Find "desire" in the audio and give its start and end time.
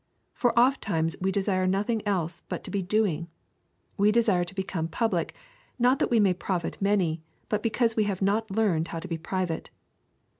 1.31-1.67, 4.11-4.43